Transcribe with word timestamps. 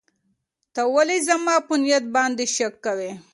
ته 0.73 0.81
ولې 0.93 1.17
زما 1.27 1.55
په 1.67 1.73
نیت 1.83 2.05
باندې 2.15 2.45
شک 2.55 2.73
کوې؟ 2.85 3.11